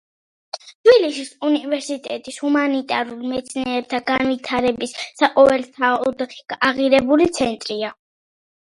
თბილისის 0.69 1.27
უნივერსიტეტი 1.49 2.33
ჰუმანიტარულ 2.39 3.21
მეცნიერებათა 3.35 4.01
განვითარების 4.11 4.99
საყოველთაოდ 5.23 6.27
აღიარებული 6.73 7.35
ცენტრია. 7.41 7.97